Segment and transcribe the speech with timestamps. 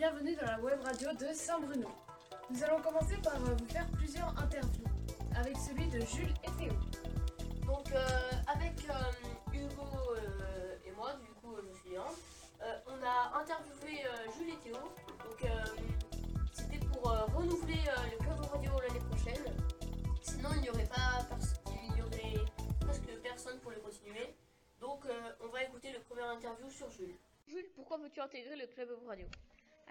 [0.00, 1.86] bienvenue dans la web radio de Saint-Bruno.
[2.48, 4.86] Nous allons commencer par euh, vous faire plusieurs interviews,
[5.36, 6.72] avec celui de Jules et Théo.
[7.66, 8.06] Donc euh,
[8.46, 9.84] avec euh, Hugo
[10.16, 14.78] euh, et moi, du coup je suis euh, on a interviewé euh, Jules et Théo.
[14.78, 15.64] Donc euh,
[16.50, 19.44] c'était pour euh, renouveler euh, le club radio l'année prochaine.
[20.22, 21.60] Sinon il n'y aurait pas pers-
[21.92, 22.46] il y aurait
[22.80, 24.34] presque personne pour le continuer.
[24.80, 27.16] Donc euh, on va écouter le premier interview sur Jules.
[27.46, 29.26] Jules, pourquoi veux-tu intégrer le club radio?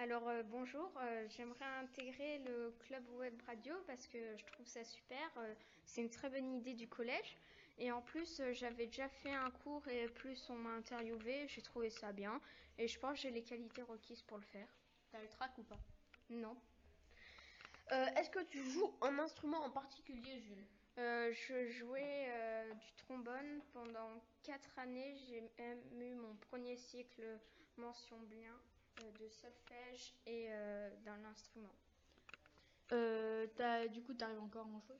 [0.01, 4.81] Alors euh, bonjour, euh, j'aimerais intégrer le club web radio parce que je trouve ça
[4.85, 5.29] super.
[5.39, 5.53] euh,
[5.83, 7.37] c'est une très bonne idée du collège.
[7.77, 11.89] Et en plus, j'avais déjà fait un cours et plus on m'a interviewé, j'ai trouvé
[11.89, 12.39] ça bien.
[12.77, 14.69] Et je pense que j'ai les qualités requises pour le faire.
[15.11, 15.79] T'as le track ou pas?
[16.29, 16.55] Non.
[17.91, 20.65] Est-ce que tu joues un instrument en particulier, Jules?
[20.97, 22.27] Je jouais
[22.73, 25.15] du trombone pendant 4 années.
[25.27, 27.39] J'ai même eu mon premier cycle
[27.77, 28.55] mention bien
[29.19, 31.73] de solfège et euh, d'un instrument.
[32.91, 34.97] Euh, t'as- du coup, tu arrives encore à en jouer.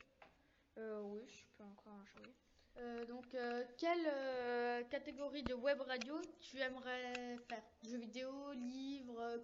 [0.77, 2.33] Euh, oui, je peux encore en jouer.
[2.77, 7.63] Euh, donc, euh, quelle euh, catégorie de web radio tu aimerais faire?
[7.83, 9.37] Jeux vidéo, livres, euh,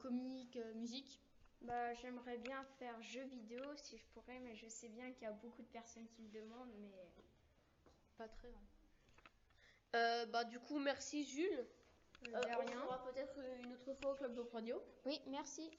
[0.56, 1.20] euh, musique?
[1.62, 5.26] Bah, j'aimerais bien faire jeux vidéo si je pourrais, mais je sais bien qu'il y
[5.28, 6.92] a beaucoup de personnes qui le demandent, mais
[8.18, 8.48] Pas très.
[8.48, 8.66] hein.
[9.96, 11.66] Euh, Bah du coup merci Jules.
[12.34, 14.82] Euh, on fera peut-être une autre fois au club de radio.
[15.06, 15.70] Oui, merci.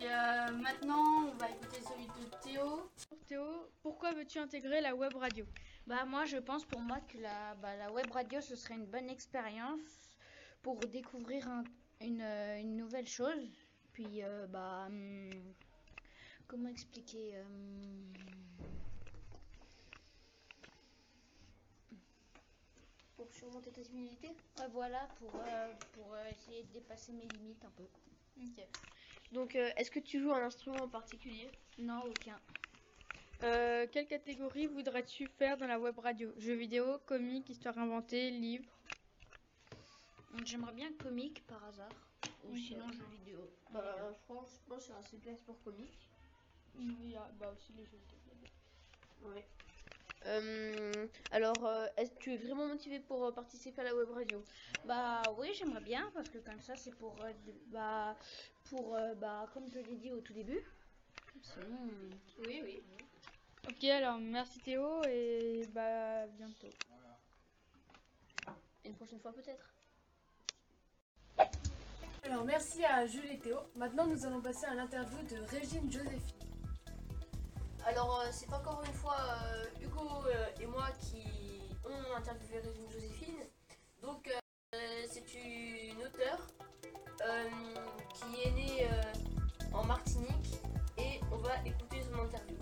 [0.00, 2.90] Et, euh, maintenant, on va écouter celui de Théo.
[3.26, 5.44] Théo, pourquoi veux-tu intégrer la web radio?
[5.86, 8.86] Bah moi je pense pour moi que la, bah, la web radio ce serait une
[8.86, 10.16] bonne expérience
[10.62, 11.64] pour découvrir un-
[12.00, 13.50] une, euh, une nouvelle chose.
[13.92, 15.30] Puis euh, bah hum,
[16.48, 18.12] comment expliquer hum,
[23.44, 27.84] Ta ouais, voilà pour, euh, pour euh, essayer de dépasser mes limites un peu.
[29.32, 31.50] Donc euh, est-ce que tu joues un instrument en particulier?
[31.78, 32.40] Non aucun.
[33.42, 36.32] Euh, Quelle catégorie voudrais-tu faire dans la web radio?
[36.38, 38.64] Jeux vidéo, comics, histoire inventée, livres
[40.44, 41.92] J'aimerais bien comique par hasard
[42.48, 43.38] ou sinon jeux vidéo.
[43.70, 46.08] Bah que c'est assez place pour comique.
[46.76, 49.30] Oui, ah, bah aussi les jeux vidéo.
[49.30, 49.46] Ouais.
[50.26, 54.10] Euh, alors euh, est-ce que tu es vraiment motivé pour euh, participer à la web
[54.10, 54.42] radio?
[54.86, 57.30] Bah oui, j'aimerais bien parce que comme ça c'est pour euh,
[57.66, 58.16] bah
[58.70, 60.64] pour euh, bah comme je l'ai dit au tout début.
[61.42, 61.90] Sinon
[62.46, 62.82] Oui oui.
[63.68, 66.68] Ok, alors merci Théo et bah à bientôt.
[68.84, 69.74] Une prochaine fois peut-être?
[72.22, 73.58] Alors merci à Jules et Théo.
[73.76, 76.43] Maintenant nous allons passer à l'interview de Régine Joséphine.
[77.86, 81.22] Alors euh, c'est encore une fois euh, Hugo euh, et moi qui
[81.84, 83.40] ont interviewé Régine Joséphine.
[84.00, 84.30] Donc
[84.74, 86.46] euh, c'est une auteure
[87.26, 87.48] euh,
[88.14, 90.60] qui est née euh, en Martinique
[90.96, 92.56] et on va écouter son interview.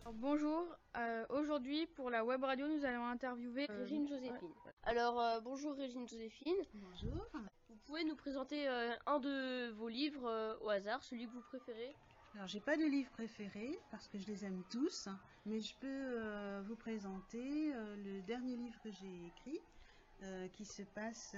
[0.00, 0.64] Alors, bonjour,
[0.96, 4.54] euh, aujourd'hui pour la web radio nous allons interviewer Régine Joséphine.
[4.84, 6.56] Alors euh, bonjour Régine Joséphine.
[6.72, 7.26] Bonjour.
[7.68, 11.42] Vous pouvez nous présenter euh, un de vos livres euh, au hasard, celui que vous
[11.42, 11.94] préférez?
[12.36, 15.08] Alors j'ai pas de livre préféré parce que je les aime tous,
[15.46, 19.58] mais je peux euh, vous présenter euh, le dernier livre que j'ai écrit
[20.22, 21.34] euh, qui se passe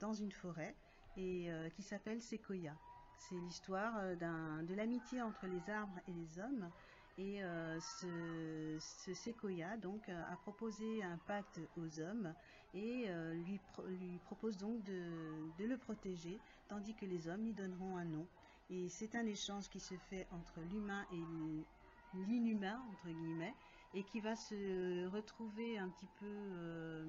[0.00, 0.74] dans une forêt
[1.16, 2.72] et qui s'appelle Sequoia.
[3.18, 6.68] C'est l'histoire de l'amitié entre les arbres et les hommes.
[7.18, 7.40] Et
[7.80, 12.34] ce, ce séquoia donc a proposé un pacte aux hommes
[12.74, 13.06] et
[13.44, 13.60] lui
[14.24, 15.04] propose donc de,
[15.58, 18.26] de le protéger, tandis que les hommes lui donneront un nom.
[18.74, 21.22] Et c'est un échange qui se fait entre l'humain et
[22.14, 23.54] l'inhumain, entre guillemets,
[23.92, 27.04] et qui va se retrouver un petit peu euh,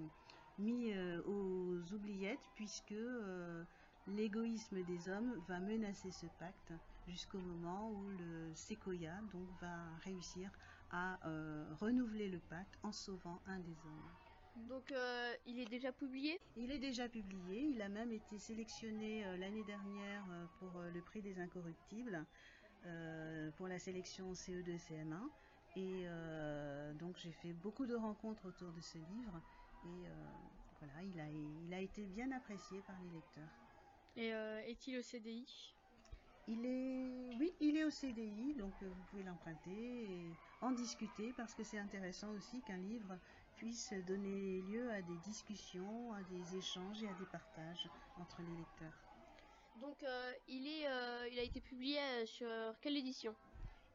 [0.58, 3.64] mis euh, aux oubliettes, puisque euh,
[4.08, 6.74] l'égoïsme des hommes va menacer ce pacte
[7.08, 9.22] jusqu'au moment où le séquoia
[9.62, 10.52] va réussir
[10.92, 11.18] à
[11.80, 14.23] renouveler le pacte en sauvant un des hommes.
[14.56, 16.40] Donc euh, il est déjà publié?
[16.56, 21.02] Il est déjà publié, il a même été sélectionné euh, l'année dernière euh, pour le
[21.02, 22.26] prix des incorruptibles,
[23.56, 25.30] pour la sélection CE2 CM1.
[25.76, 26.06] Et
[27.00, 29.42] donc j'ai fait beaucoup de rencontres autour de ce livre
[29.86, 30.06] et
[30.80, 33.50] voilà, il a, il a été bien apprécié par les lecteurs.
[34.18, 34.28] Et
[34.70, 35.74] est-il au CDI
[36.48, 41.56] Il est, oui, il est au CDI, donc vous pouvez l'emprunter et en discuter parce
[41.56, 43.18] que c'est intéressant aussi qu'un livre
[43.64, 47.88] puisse donner lieu à des discussions, à des échanges et à des partages
[48.20, 49.00] entre les lecteurs.
[49.80, 52.50] Donc euh, il, est, euh, il a été publié euh, sur
[52.82, 53.34] quelle édition?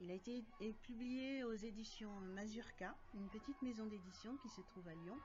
[0.01, 0.43] Il a été
[0.87, 5.19] publié aux éditions Mazurka, une petite maison d'édition qui se trouve à Lyon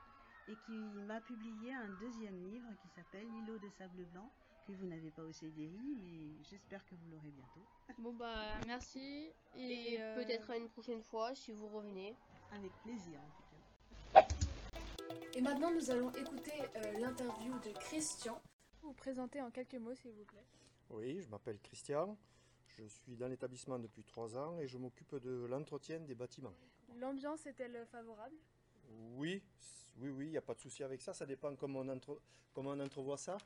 [0.48, 4.30] et qui m'a publié un deuxième livre qui s'appelle L'îlot de sable blanc
[4.66, 7.64] que vous n'avez pas au CDI, mais j'espère que vous l'aurez bientôt.
[7.98, 12.14] Bon bah merci et, Et euh, peut-être à une prochaine fois si vous revenez.
[12.52, 13.20] Avec plaisir.
[15.34, 18.40] Et maintenant, nous allons écouter euh, l'interview de Christian.
[18.80, 20.44] Vous vous présenter en quelques mots, s'il vous plaît.
[20.90, 22.16] Oui, je m'appelle Christian.
[22.76, 26.54] Je suis dans l'établissement depuis trois ans et je m'occupe de l'entretien des bâtiments.
[26.98, 28.36] L'ambiance est-elle favorable?
[29.16, 29.42] Oui,
[29.98, 31.12] oui, oui, il n'y a pas de souci avec ça.
[31.14, 32.20] Ça dépend comment on, entre-
[32.52, 33.36] comment on entrevoit ça.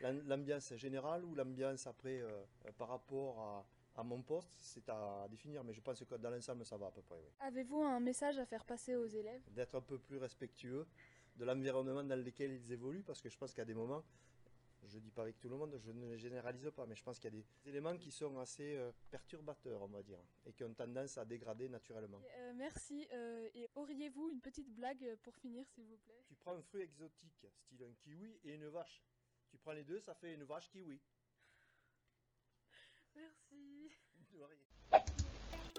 [0.00, 2.28] L'am- L'ambiance générale ou l'ambiance après euh,
[2.66, 5.62] euh, par rapport à, à mon poste, c'est à définir.
[5.64, 7.16] Mais je pense que dans l'ensemble, ça va à peu près.
[7.16, 7.30] oui.
[7.40, 9.42] Avez-vous un message à faire passer aux élèves?
[9.50, 10.86] D'être un peu plus respectueux
[11.38, 14.04] de l'environnement dans lequel ils évoluent parce que je pense qu'à des moments,
[14.84, 17.18] je ne dis pas avec tout le monde, je ne généralise pas, mais je pense
[17.18, 20.64] qu'il y a des éléments qui sont assez euh, perturbateurs, on va dire, et qui
[20.64, 22.20] ont tendance à dégrader naturellement.
[22.36, 23.06] Euh, Merci.
[23.12, 26.22] euh, et auriez-vous une petite blague pour finir, s'il vous plaît?
[26.26, 29.02] Tu prends un fruit exotique, style un kiwi, et une vache.
[29.50, 31.00] Tu prends les deux, ça fait une vache kiwi.
[33.14, 33.90] Merci.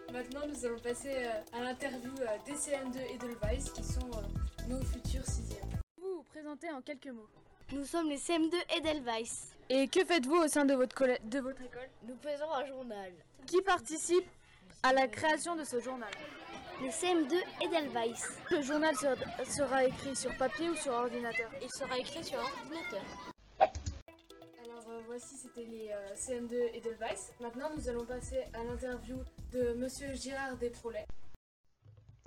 [0.10, 0.14] De.
[0.14, 4.82] Maintenant, nous allons passer euh, à l'interview euh, d'ECM2 et Edelweiss, qui sont euh, nos
[4.84, 5.68] futurs sixièmes.
[5.98, 7.30] Vous vous présenter en quelques mots.
[7.72, 9.52] Nous sommes les CM2 Edelweiss.
[9.70, 11.90] Et que faites-vous au sein de votre, de votre école?
[12.08, 13.12] Nous faisons un journal.
[13.46, 14.26] Qui participe
[14.84, 16.12] à la création de ce journal?
[16.82, 18.30] Les CM2 Edelweiss.
[18.50, 19.16] Le journal sera,
[19.46, 21.52] sera écrit sur papier ou sur ordinateur?
[21.62, 23.04] Il sera écrit sur ordinateur.
[25.22, 27.34] Voici, c'était les euh, CM2 Edelweiss.
[27.42, 29.18] Maintenant, nous allons passer à l'interview
[29.52, 31.06] de Monsieur Girard Desprolet.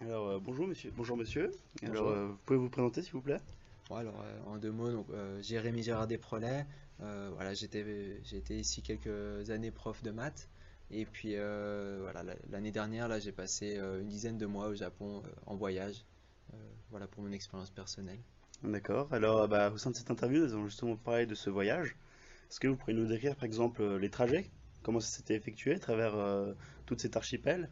[0.02, 0.92] Alors euh, bonjour monsieur.
[0.94, 1.52] Bonjour monsieur.
[1.82, 2.08] Alors Bonjour.
[2.10, 3.40] euh, vous pouvez vous présenter s'il vous plaît?
[3.88, 6.66] Bon, alors, euh, en deux mots, donc, euh, Jérémy Gérard Desprolet.
[7.00, 10.50] Euh, voilà, j'étais, j'ai été ici quelques années prof de maths.
[10.90, 14.66] Et puis, euh, voilà, la- l'année dernière, là, j'ai passé euh, une dizaine de mois
[14.66, 16.04] au Japon euh, en voyage.
[16.52, 16.56] Euh,
[16.90, 18.18] voilà pour mon expérience personnelle.
[18.62, 19.08] D'accord.
[19.12, 21.96] Alors bah, au sein de cette interview, nous allons justement parler de ce voyage.
[22.52, 24.50] Est-ce que vous pourriez nous décrire par exemple euh, les trajets?
[24.82, 26.52] Comment ça s'était effectué à travers euh,
[26.84, 27.70] toute cette archipel?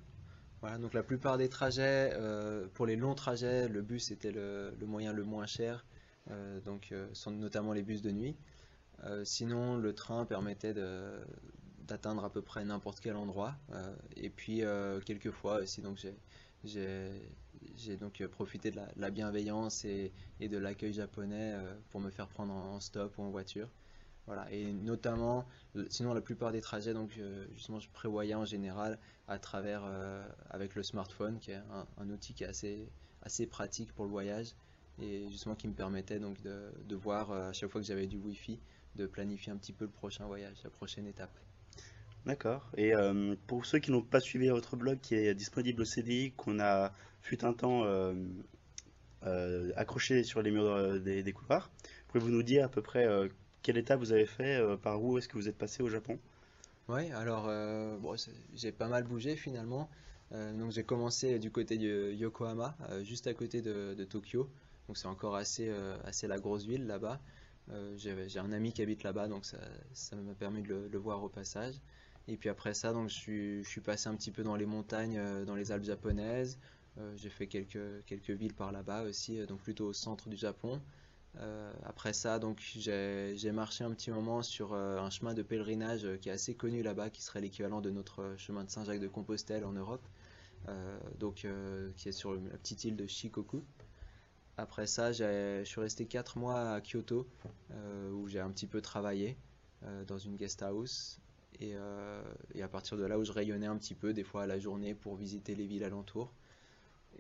[0.63, 4.75] Voilà, donc la plupart des trajets, euh, pour les longs trajets, le bus était le,
[4.87, 5.85] moyen le moins cher,
[6.65, 8.37] donc sont notamment les bus de nuit.
[9.25, 10.75] Sinon, le train permettait
[11.87, 13.55] d'atteindre à peu près n'importe quel endroit.
[14.17, 14.63] et puis,
[15.05, 16.07] quelquefois aussi, donc
[16.65, 21.55] j'ai donc profité de la, bienveillance et, de l'accueil japonais
[21.91, 23.69] pour me faire prendre en, en stop ou en voiture.
[24.51, 28.99] Et notamment, le- sinon la plupart des trajets, donc euh, justement, je prévoyais en général
[29.29, 31.61] à travers euh, avec le smartphone, qui est
[31.99, 32.93] un, outil qui est assez,
[33.23, 34.55] assez pratique pour le voyage
[34.99, 38.07] et justement qui me permettait donc de, de voir euh, à chaque fois que j'avais
[38.07, 38.61] du Wi-Fi,
[38.97, 41.39] de planifier un petit peu le prochain voyage, la prochaine étape.
[42.27, 42.71] D'accord.
[42.77, 46.33] Et euh, pour ceux qui n'ont pas suivi votre blog qui est disponible au CDI,
[46.33, 46.93] qu'on a
[47.23, 48.15] fut un temps euh,
[49.27, 51.71] euh, accroché sur les murs euh, des, des couloirs,
[52.09, 53.29] pouvez-vous nous dire à peu près euh,
[53.63, 56.19] quelle étape vous avez fait, euh, par où est-ce que vous êtes passé au Japon?
[56.89, 57.97] Ouais, alors euh,
[58.55, 59.89] j'ai pas mal bougé finalement.
[60.33, 64.49] Euh, donc j'ai commencé du côté de Yokohama, juste à côté de, Tokyo.
[64.89, 65.71] Donc c'est encore assez,
[66.05, 67.21] assez la grosse ville là-bas.
[67.97, 71.75] J'ai un ami qui habite là-bas, donc ça, m'a permis de le, voir au passage.
[72.27, 75.55] Et puis après ça, donc je suis, passé un petit peu dans les montagnes, dans
[75.55, 76.59] les Alpes japonaises.
[77.15, 80.81] J'ai fait quelques, quelques villes par là-bas aussi, donc plutôt au centre du Japon.
[81.39, 86.05] Euh, après ça, donc j'ai marché un petit moment sur euh, un chemin de pèlerinage
[86.05, 89.09] euh, qui est assez connu là-bas, qui serait l'équivalent de notre chemin de Saint-Jacques de
[89.09, 90.07] Compostelle en Europe,
[91.19, 91.47] donc
[91.97, 93.65] qui est sur la petite île de Shikoku.
[94.59, 97.27] Après ça, je suis resté 4 mois à Kyoto,
[98.13, 99.39] où j'ai un petit peu travaillé
[100.07, 101.19] dans une guest house.
[101.61, 101.75] Et,
[102.55, 104.59] et à partir de là où je rayonnais un petit peu, des fois à la
[104.59, 106.31] journée, pour visiter les villes alentours.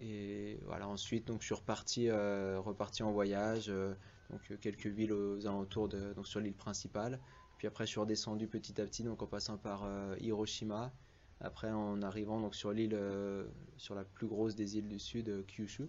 [0.00, 3.94] Et voilà, ensuite, donc, je suis reparti, euh, reparti en voyage, euh,
[4.30, 7.20] donc euh, quelques villes aux alentours de, donc sur l'île principale.
[7.58, 9.86] Puis après, je suis redescendu petit à petit, donc en passant par
[10.18, 10.90] Hiroshima.
[11.42, 12.98] Après, en arrivant donc sur l'île,
[13.76, 15.86] sur la plus grosse des îles du sud, Kyushu.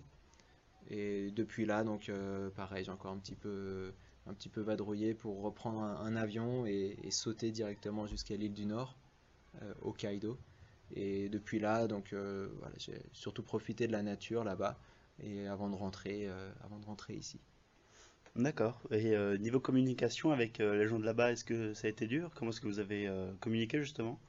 [0.90, 2.12] Et depuis là, donc
[2.58, 3.94] pareil, j'ai encore un petit peu,
[4.28, 8.98] un petit peu vadrouillé pour reprendre un, avion et, sauter directement jusqu'à l'île du Nord,
[9.82, 10.38] Hokkaido.
[10.96, 14.78] Et depuis là, donc euh, voilà, j'ai surtout profité de la nature là-bas
[15.24, 17.40] et avant de rentrer, euh, avant de rentrer ici.
[18.36, 18.82] D'accord.
[18.92, 22.08] Et euh, niveau communication avec euh, les gens de là-bas, est-ce que ça a été
[22.08, 22.32] dur?
[22.36, 24.20] Comment est-ce que vous avez euh, communiqué justement?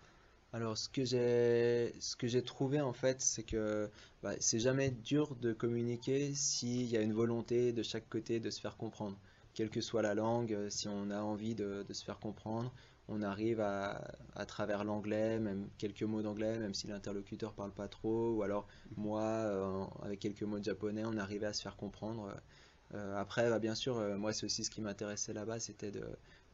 [0.52, 3.90] Alors, ce que j'ai, ce que j'ai trouvé en fait, c'est que
[4.22, 8.50] bah, c'est jamais dur de communiquer s'il y a une volonté de chaque côté de
[8.50, 9.16] se faire comprendre.
[9.54, 12.72] Quelle que soit la langue, si on a envie de, de se faire comprendre,
[13.12, 18.32] on arrive à, travers l'anglais, même quelques mots d'anglais, même si l'interlocuteur parle pas trop,
[18.32, 18.66] ou alors
[18.96, 22.34] moi, euh, avec quelques mots de japonais, on arrivait à se faire comprendre.
[22.94, 25.92] Euh, après, bah, bien sûr, euh, moi, c'est aussi ce qui m'intéressait là-bas, c'était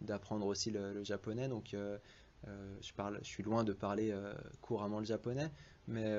[0.01, 1.49] d'apprendre aussi le, japonais.
[1.49, 1.75] Donc,
[2.45, 4.15] je parle, je suis loin de parler
[4.61, 5.51] couramment le japonais,
[5.87, 6.11] mais,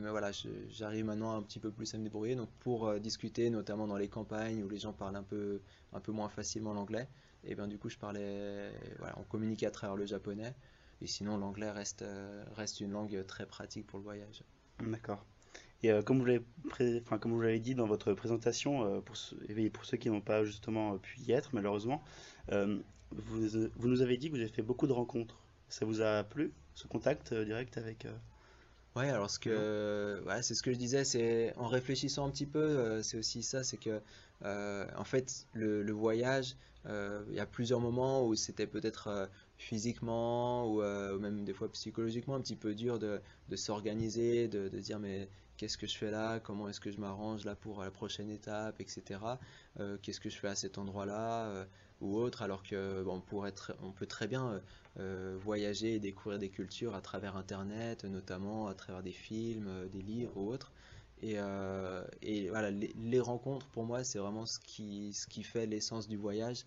[0.00, 0.30] mais voilà,
[0.68, 2.34] j'arrive maintenant un petit peu plus à me débrouiller.
[2.34, 5.60] Donc, pour discuter, notamment dans les campagnes où les gens parlent un peu,
[5.92, 7.08] un peu moins facilement l'anglais,
[7.44, 8.70] et bien du coup, je parlais,
[9.16, 10.54] on communiquait à travers le japonais.
[11.00, 14.44] Et sinon, l'anglais reste, euh, reste une langue très pratique pour le voyage.
[14.78, 15.24] D'accord.
[15.82, 17.18] Et euh, comme vous l'avez pré- enfin,
[17.58, 21.18] dit dans votre présentation, euh, pour, ceux, et pour ceux qui n'ont pas justement pu
[21.20, 22.04] y être malheureusement,
[22.48, 25.38] vous, vous nous avez dit que vous avez fait beaucoup de rencontres.
[25.68, 28.06] Ça vous a plu, ce contact direct avec...
[28.94, 32.44] Ouais, alors ce que, voilà, c'est ce que je disais, c'est en réfléchissant un petit
[32.46, 34.02] peu, euh, c'est aussi ça, c'est que
[34.44, 39.30] euh, en fait le, le voyage, euh, il y a plusieurs moments où c'était peut-être
[39.56, 44.68] physiquement ou, ou même des fois psychologiquement un petit peu dur de, de s'organiser, de,
[44.68, 47.82] de dire mais qu'est-ce que je fais là, comment est-ce que je m'arrange là pour
[47.82, 49.20] la prochaine étape, etc.
[49.80, 51.64] Euh, qu'est-ce que je fais à cet endroit-là euh,
[52.00, 54.60] ou autre, alors que bon, pour être, on peut très bien
[54.98, 60.02] euh, voyager et découvrir des cultures à travers Internet, notamment à travers des films, des
[60.02, 60.72] livres ou autres.
[61.24, 61.36] Et,
[62.22, 66.16] et voilà, les, rencontres pour moi, c'est vraiment ce qui, ce qui fait l'essence du
[66.16, 66.66] voyage,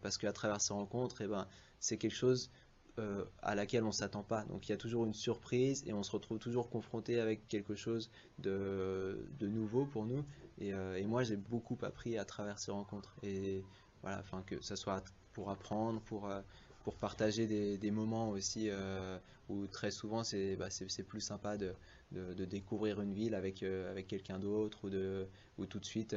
[0.00, 1.46] parce qu'à travers ces rencontres, eh ben,
[1.78, 2.50] c'est quelque chose
[2.98, 4.44] euh, à laquelle on s'attend pas.
[4.44, 7.74] Donc il y a toujours une surprise et on se retrouve toujours confronté avec quelque
[7.74, 10.24] chose de, nouveau pour nous.
[10.58, 13.14] Et, euh, et moi, j'ai beaucoup appris à travers ces rencontres.
[13.22, 13.62] Et
[14.02, 16.40] voilà, enfin que ça soit pour apprendre, pour euh,
[16.84, 20.68] pour partager des, moments aussi euh, où très souvent c'est bah,
[21.08, 21.74] plus sympa de,
[22.12, 26.14] de, de découvrir une ville avec, avec quelqu'un d'autre ou, ou tout de suite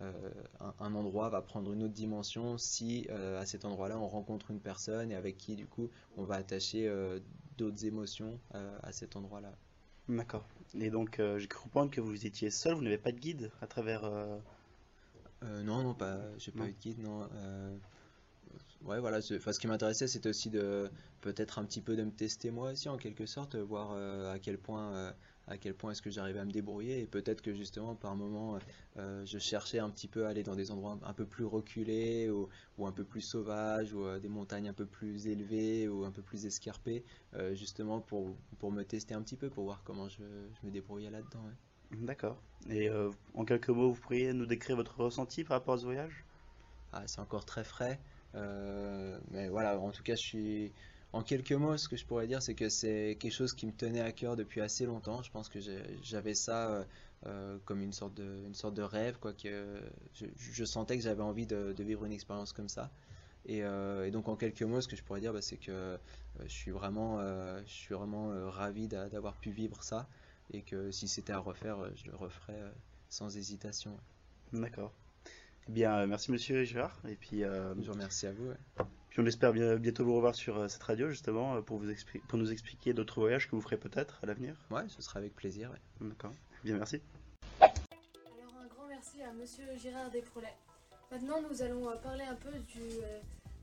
[0.00, 4.50] un, un endroit va prendre une autre dimension si euh, à cet endroit-là on rencontre
[4.50, 7.20] une personne et avec qui du coup on va attacher euh,
[7.58, 9.58] d'autres émotions euh, à cet endroit-là.
[10.08, 10.44] D'accord.
[10.74, 13.50] Et donc, euh, j'ai cru comprendre que vous étiez seul, vous n'avez pas de guide
[13.60, 14.04] à travers...
[14.04, 14.38] euh,
[15.42, 17.26] Euh, non, non, pas, j'ai pas eu de guide, non.
[17.34, 17.76] Euh,
[18.82, 20.90] ouais, voilà, enfin, ce qui m'intéressait, c'était aussi de
[21.20, 24.38] peut-être un petit peu de me tester moi aussi, en quelque sorte, voir euh, à
[24.38, 25.12] quel point, euh,
[25.50, 28.58] à quel point est-ce que j'arrivais à me débrouiller, et peut-être que justement, par moment,
[28.96, 32.30] euh, je cherchais un petit peu à aller dans des endroits un peu plus reculés,
[32.30, 36.04] ou, ou un peu plus sauvages, ou euh, des montagnes un peu plus élevées, ou
[36.04, 37.04] un peu plus escarpées,
[37.34, 40.70] euh, justement pour, pour me tester un petit peu, pour voir comment je, je me
[40.70, 41.44] débrouillais là-dedans.
[41.46, 41.54] ouais.
[41.92, 42.42] D'accord.
[42.68, 45.84] Et euh, en quelques mots, vous pourriez nous décrire votre ressenti par rapport à ce
[45.84, 46.24] voyage?
[46.92, 48.00] Ah, c'est encore très frais.
[48.34, 50.72] Mais voilà, en tout cas, je suis.
[51.12, 53.72] En quelques mots, ce que je pourrais dire, c'est que c'est quelque chose qui me
[53.72, 55.22] tenait à cœur depuis assez longtemps.
[55.22, 55.58] Je pense que
[56.02, 56.84] j'avais ça euh,
[57.26, 59.80] euh, comme une sorte de, une sorte de rêve, quoi, que
[60.14, 62.92] je, je sentais que j'avais envie de, de vivre une expérience comme ça.
[63.46, 65.72] Et, euh, et donc, en quelques mots, ce que je pourrais dire, bah, c'est que
[65.72, 65.98] euh,
[66.42, 67.18] je suis vraiment,
[67.66, 70.08] je suis vraiment ravi d'a- d'avoir pu vivre ça
[70.52, 72.60] et que si c'était à refaire, je le referais
[73.08, 73.96] sans hésitation.
[74.52, 74.92] D'accord.
[75.68, 77.00] Eh bien, merci Monsieur Gérard.
[77.08, 78.48] Et puis, Je vous remercie à vous.
[78.48, 78.84] ouais.
[79.20, 81.90] Puis on espère bien, bientôt vous revoir sur euh, cette radio, justement, euh, pour vous
[81.90, 84.54] expli- pour nous expliquer d'autres voyages que vous ferez peut-être à l'avenir.
[84.70, 85.70] Ouais, ce sera avec plaisir.
[85.70, 86.08] ouais.
[86.08, 86.32] D'accord.
[86.64, 87.02] Bien, merci.
[87.60, 90.54] Alors un grand merci à Monsieur Gérard Desprolet.
[91.10, 92.80] Maintenant nous allons euh, parler un peu du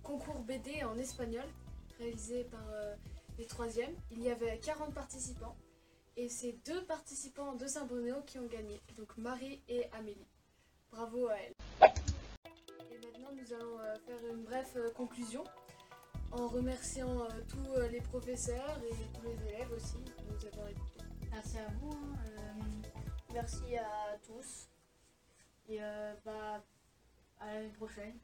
[0.03, 1.45] concours BD en espagnol
[1.99, 2.63] réalisé par
[3.39, 3.93] les troisièmes.
[4.11, 5.55] Il y avait 40 participants
[6.17, 10.27] et c'est deux participants de Saint-Bruno qui ont gagné, donc Marie et Amélie.
[10.91, 11.53] Bravo à elles.
[13.47, 15.43] Nous allons euh, faire une brève euh, conclusion
[16.31, 21.05] en remerciant euh, tous les professeurs et tous les élèves aussi qui nous avoir écoutés.
[21.31, 21.91] Merci à vous.
[21.93, 22.59] hein,
[23.33, 24.67] Merci à tous.
[25.69, 25.79] et
[26.25, 26.61] bah,
[27.39, 28.17] à l'année prochaine.